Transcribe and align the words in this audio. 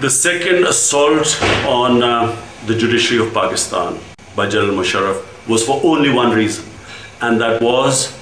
The 0.00 0.10
second 0.10 0.62
assault 0.62 1.42
on 1.66 2.04
uh, 2.04 2.40
the 2.66 2.78
judiciary 2.78 3.26
of 3.26 3.34
Pakistan 3.34 3.98
by 4.36 4.48
General 4.48 4.76
Musharraf 4.76 5.48
was 5.48 5.66
for 5.66 5.80
only 5.82 6.08
one 6.08 6.30
reason, 6.30 6.64
and 7.20 7.40
that 7.40 7.60
was 7.60 8.16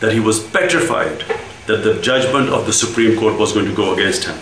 that 0.00 0.14
he 0.14 0.20
was 0.20 0.42
petrified 0.42 1.24
that 1.66 1.84
the 1.84 2.00
judgment 2.00 2.48
of 2.48 2.64
the 2.64 2.72
Supreme 2.72 3.18
Court 3.18 3.38
was 3.38 3.52
going 3.52 3.66
to 3.66 3.74
go 3.74 3.92
against 3.92 4.24
him. 4.24 4.38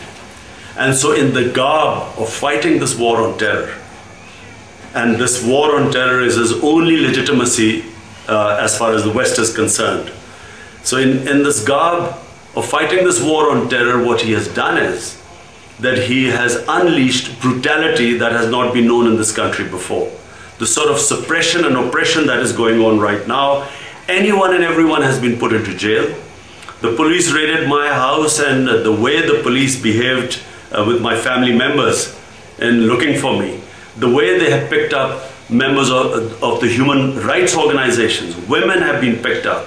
And 0.79 0.95
so, 0.95 1.11
in 1.11 1.35
the 1.35 1.51
garb 1.51 2.17
of 2.17 2.33
fighting 2.33 2.79
this 2.79 2.97
war 2.97 3.23
on 3.23 3.37
terror, 3.39 3.75
and 4.95 5.17
this 5.17 5.45
war 5.45 5.75
on 5.75 5.91
terror 5.91 6.21
is 6.21 6.37
his 6.37 6.53
only 6.63 6.99
legitimacy 6.99 7.87
uh, 8.29 8.61
as 8.63 8.79
far 8.79 8.93
as 8.93 9.03
the 9.03 9.11
West 9.11 9.41
is 9.41 9.53
concerned. 9.53 10.13
So, 10.85 10.99
in, 10.99 11.27
in 11.27 11.43
this 11.43 11.65
garb 11.65 12.17
of 12.55 12.65
fighting 12.65 13.05
this 13.05 13.21
war 13.21 13.51
on 13.51 13.69
terror, 13.69 14.01
what 14.05 14.21
he 14.21 14.31
has 14.31 14.47
done 14.47 14.79
is 14.79 15.21
that 15.81 15.99
he 16.09 16.27
has 16.27 16.65
unleashed 16.69 17.41
brutality 17.41 18.17
that 18.19 18.33
has 18.33 18.51
not 18.51 18.73
been 18.73 18.87
known 18.87 19.07
in 19.07 19.17
this 19.17 19.35
country 19.35 19.69
before. 19.69 20.11
The 20.59 20.67
sort 20.67 20.91
of 20.91 20.99
suppression 20.99 21.65
and 21.65 21.77
oppression 21.77 22.27
that 22.27 22.39
is 22.39 22.53
going 22.53 22.81
on 22.81 22.99
right 22.99 23.27
now, 23.29 23.69
anyone 24.09 24.55
and 24.55 24.65
everyone 24.65 25.03
has 25.03 25.21
been 25.21 25.39
put 25.39 25.53
into 25.53 25.77
jail. 25.77 26.15
The 26.81 26.95
police 26.97 27.33
raided 27.33 27.69
my 27.69 27.89
house, 27.89 28.39
and 28.39 28.69
the 28.69 28.93
way 28.93 29.27
the 29.27 29.43
police 29.43 29.81
behaved 29.81 30.43
uh, 30.73 30.85
with 30.87 31.03
my 31.03 31.17
family 31.19 31.57
members 31.57 32.19
in 32.59 32.87
looking 32.87 33.19
for 33.19 33.39
me, 33.39 33.61
the 33.97 34.09
way 34.09 34.39
they 34.39 34.51
have 34.51 34.71
picked 34.71 34.93
up 34.93 35.31
members 35.49 35.91
of, 35.91 36.43
of 36.43 36.61
the 36.61 36.69
human 36.69 37.19
rights 37.21 37.57
organizations, 37.57 38.37
women 38.49 38.81
have 38.81 39.01
been 39.01 39.23
picked 39.23 39.47
up, 39.47 39.67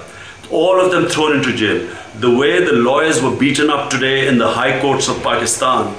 all 0.50 0.80
of 0.80 0.90
them 0.90 1.06
thrown 1.06 1.36
into 1.36 1.54
jail. 1.54 1.96
The 2.18 2.30
way 2.30 2.64
the 2.64 2.72
lawyers 2.72 3.22
were 3.22 3.34
beaten 3.36 3.70
up 3.70 3.90
today 3.90 4.28
in 4.28 4.38
the 4.38 4.48
high 4.48 4.80
courts 4.80 5.08
of 5.08 5.22
Pakistan, 5.22 5.94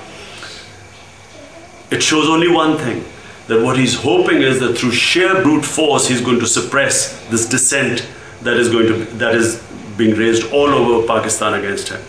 it 1.90 2.02
shows 2.02 2.28
only 2.28 2.50
one 2.50 2.78
thing 2.78 3.04
that 3.48 3.64
what 3.64 3.78
he's 3.78 3.96
hoping 3.96 4.42
is 4.42 4.60
that 4.60 4.78
through 4.78 4.92
sheer 4.92 5.42
brute 5.44 5.66
force 5.66 6.08
he's 6.08 6.22
going 6.22 6.40
to 6.40 6.48
suppress 6.48 7.26
this 7.30 7.48
dissent 7.48 8.08
that 8.44 8.56
is 8.58 8.70
going 8.70 8.88
to 8.88 9.06
that 9.18 9.36
is 9.36 9.62
being 9.98 10.16
raised 10.16 10.52
all 10.52 10.70
over 10.70 11.06
Pakistan 11.08 11.54
against 11.54 11.90
him. 11.90 12.00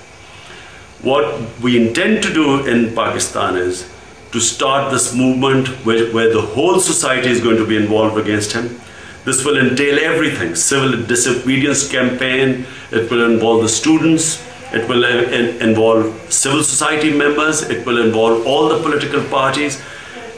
What 1.02 1.60
we 1.60 1.84
intend 1.84 2.22
to 2.22 2.32
do 2.32 2.64
in 2.66 2.94
Pakistan 2.94 3.56
is 3.56 3.90
to 4.30 4.40
start 4.40 4.90
this 4.90 5.14
movement 5.14 5.68
where, 5.84 6.12
where 6.12 6.32
the 6.32 6.40
whole 6.40 6.80
society 6.80 7.28
is 7.28 7.40
going 7.40 7.56
to 7.56 7.66
be 7.66 7.76
involved 7.76 8.16
against 8.18 8.52
him. 8.52 8.80
This 9.24 9.44
will 9.44 9.56
entail 9.56 9.98
everything 9.98 10.54
civil 10.56 11.02
disobedience 11.02 11.88
campaign, 11.88 12.66
it 12.90 13.10
will 13.10 13.30
involve 13.30 13.62
the 13.62 13.68
students, 13.68 14.44
it 14.72 14.88
will 14.88 15.04
involve 15.04 16.32
civil 16.32 16.64
society 16.64 17.16
members, 17.16 17.62
it 17.62 17.86
will 17.86 18.04
involve 18.04 18.46
all 18.46 18.68
the 18.68 18.82
political 18.82 19.22
parties. 19.24 19.80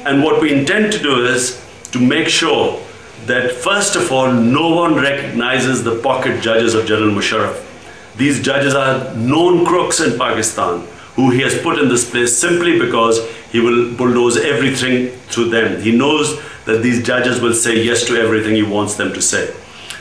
And 0.04 0.22
what 0.22 0.42
we 0.42 0.52
intend 0.52 0.92
to 0.92 0.98
do 0.98 1.24
is 1.24 1.64
to 1.92 1.98
make 1.98 2.28
sure 2.28 2.78
that, 3.26 3.52
first 3.52 3.96
of 3.96 4.12
all, 4.12 4.30
no 4.30 4.68
one 4.74 4.96
recognizes 4.96 5.82
the 5.82 5.98
pocket 6.02 6.42
judges 6.42 6.74
of 6.74 6.86
General 6.86 7.10
Musharraf. 7.10 7.64
These 8.16 8.42
judges 8.42 8.74
are 8.74 9.14
known 9.14 9.64
crooks 9.64 10.00
in 10.00 10.18
Pakistan 10.18 10.86
who 11.16 11.30
he 11.30 11.40
has 11.42 11.56
put 11.62 11.78
in 11.78 11.88
this 11.88 12.10
place 12.10 12.36
simply 12.36 12.78
because 12.78 13.20
he 13.52 13.60
will 13.60 13.94
bulldoze 13.94 14.36
everything 14.36 15.08
through 15.28 15.48
them. 15.50 15.80
He 15.80 15.96
knows 15.96 16.40
that 16.64 16.82
these 16.82 17.04
judges 17.04 17.40
will 17.40 17.54
say 17.54 17.82
yes 17.82 18.04
to 18.06 18.16
everything 18.16 18.54
he 18.54 18.62
wants 18.62 18.96
them 18.96 19.12
to 19.12 19.22
say. 19.22 19.54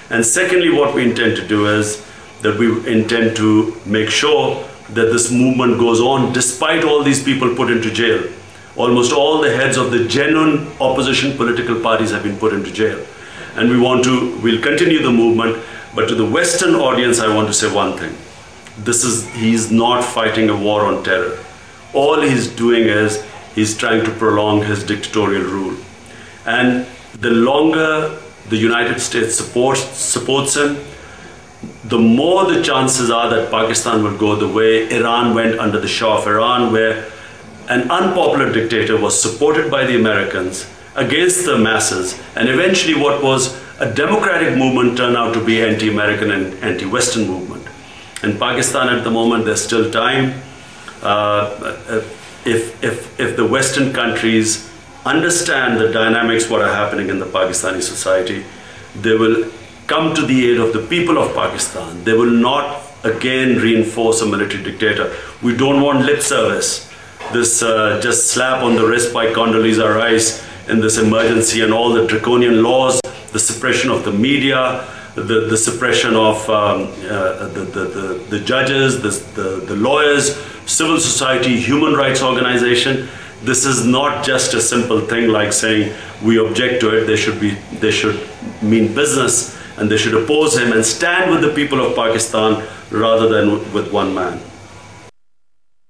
And 0.10 0.26
secondly, 0.26 0.70
what 0.70 0.96
we 0.96 1.04
intend 1.04 1.36
to 1.38 1.48
do 1.48 1.68
is 1.68 2.04
that 2.42 2.58
we 2.58 2.68
intend 2.92 3.36
to 3.38 3.80
make 3.86 4.10
sure 4.10 4.68
that 4.90 5.12
this 5.12 5.32
movement 5.32 5.80
goes 5.80 6.02
on 6.02 6.34
despite 6.34 6.84
all 6.84 7.04
these 7.04 7.24
people 7.24 7.56
put 7.56 7.72
into 7.72 7.92
jail. 7.92 8.28
Almost 8.76 9.14
all 9.14 9.40
the 9.40 9.56
heads 9.56 9.78
of 9.78 9.92
the 9.92 10.08
genuine 10.08 10.68
opposition 10.82 11.38
political 11.38 11.80
parties 11.80 12.12
have 12.12 12.24
been 12.24 12.38
put 12.38 12.54
into 12.54 12.72
jail. 12.72 13.06
And 13.56 13.70
we 13.70 13.80
want 13.80 14.04
to, 14.06 14.36
we'll 14.40 14.62
continue 14.64 15.02
the 15.02 15.12
movement, 15.12 15.64
but 15.94 16.08
to 16.10 16.16
the 16.16 16.26
Western 16.26 16.74
audience, 16.74 17.20
I 17.20 17.34
want 17.34 17.48
to 17.50 17.54
say 17.54 17.72
one 17.72 17.98
thing 17.98 18.16
this 18.78 19.04
is 19.04 19.30
he's 19.34 19.72
not 19.72 20.04
fighting 20.04 20.50
a 20.50 20.56
war 20.56 20.86
on 20.86 21.04
terror. 21.04 21.38
All 21.94 22.22
he's 22.22 22.48
doing 22.48 22.84
is 22.84 23.24
he's 23.56 23.78
trying 23.78 24.04
to 24.06 24.12
prolong 24.12 24.64
his 24.64 24.84
dictatorial 24.84 25.44
rule. 25.44 25.78
And 26.46 26.88
the 27.20 27.30
longer 27.30 28.20
the 28.50 28.58
united 28.58 29.00
states 29.00 29.36
supports 29.36 29.82
supports 29.82 30.58
him 30.58 30.78
the 31.86 31.98
more 31.98 32.52
the 32.52 32.62
chances 32.62 33.10
are 33.10 33.30
that 33.30 33.50
pakistan 33.50 34.04
will 34.04 34.18
go 34.18 34.36
the 34.36 34.48
way 34.48 34.90
iran 34.90 35.34
went 35.34 35.58
under 35.60 35.80
the 35.80 35.88
shah 35.88 36.18
of 36.18 36.28
iran 36.28 36.74
where 36.74 37.06
an 37.70 37.90
unpopular 37.90 38.52
dictator 38.52 39.00
was 39.00 39.22
supported 39.22 39.72
by 39.72 39.86
the 39.86 39.96
americans 39.96 40.66
against 40.96 41.46
the 41.46 41.58
masses. 41.58 42.20
And 42.36 42.50
eventually 42.50 42.96
what 42.96 43.24
was 43.24 43.60
a 43.80 43.92
democratic 43.92 44.58
movement 44.58 44.98
turned 44.98 45.18
out 45.18 45.34
to 45.34 45.44
be 45.44 45.62
anti-american 45.62 46.32
and 46.32 46.54
anti-western 46.64 47.28
movement 47.28 47.62
in 48.24 48.38
Pakistan 48.40 48.90
at 48.90 49.04
the 49.04 49.12
moment, 49.12 49.46
there's 49.46 49.64
still 49.64 49.92
time. 49.92 50.42
Uh, 51.02 52.04
if, 52.46 52.84
if, 52.84 53.20
if 53.20 53.36
the 53.36 53.46
Western 53.46 53.94
countries 53.94 54.70
understand 55.06 55.80
the 55.80 55.92
dynamics 55.92 56.50
what 56.50 56.62
are 56.62 56.74
happening 56.74 57.10
in 57.10 57.20
the 57.20 57.26
Pakistani 57.26 57.82
society, 57.82 58.44
they 58.96 59.16
will 59.16 59.52
come 59.88 60.16
to 60.16 60.26
the 60.26 60.52
aid 60.52 60.58
of 60.58 60.72
the 60.74 60.86
people 60.88 61.18
of 61.18 61.34
Pakistan. 61.36 62.04
They 62.04 62.14
will 62.14 62.32
not 62.32 62.82
again 63.04 63.58
reinforce 63.58 64.22
a 64.22 64.26
military 64.26 64.64
dictator. 64.64 65.14
We 65.42 65.56
don't 65.58 65.82
want 65.82 66.06
lip 66.06 66.22
service. 66.22 66.90
This 67.34 67.62
uh, 67.62 68.00
just 68.02 68.32
slap 68.32 68.64
on 68.64 68.76
the 68.76 68.88
wrist 68.88 69.14
by 69.14 69.28
Condoleezza 69.28 69.94
Rice 69.94 70.46
in 70.70 70.80
this 70.80 70.98
emergency 70.98 71.62
and 71.62 71.74
all 71.74 71.92
the 71.92 72.08
draconian 72.08 72.64
laws, 72.64 73.02
the 73.32 73.40
suppression 73.40 73.90
of 73.90 74.06
the 74.06 74.12
media, 74.12 74.88
the, 75.16 75.47
the 75.50 75.57
suppression 75.57 76.16
of 76.16 76.50
um, 76.50 76.84
uh, 77.03 77.47
the, 77.47 77.68
the, 77.72 77.84
the, 77.85 78.25
the, 78.29 78.40
judges, 78.40 79.01
the, 79.01 79.41
the, 79.41 79.66
the 79.66 79.75
lawyers, 79.75 80.35
civil 80.66 81.00
society, 81.00 81.59
human 81.59 81.94
rights 81.94 82.24
organization. 82.24 83.07
This 83.44 83.66
is 83.66 83.85
not 83.85 84.25
just 84.25 84.53
a 84.53 84.62
simple 84.62 85.01
thing 85.01 85.28
like 85.29 85.53
saying 85.53 85.94
we 86.24 86.40
object 86.40 86.79
to 86.81 86.97
it. 86.97 87.06
They 87.06 87.18
should 87.18 87.40
be 87.40 87.51
they 87.79 87.91
should 87.91 88.28
mean 88.62 88.96
business 88.96 89.57
and 89.78 89.91
they 89.91 89.97
should 89.97 90.13
oppose 90.13 90.57
him 90.57 90.72
and 90.72 90.85
stand 90.85 91.30
with 91.30 91.41
the 91.41 91.53
people 91.53 91.85
of 91.85 91.95
Pakistan 91.95 92.66
rather 92.90 93.28
than 93.28 93.74
with 93.74 93.91
one 93.91 94.13
man. 94.16 94.40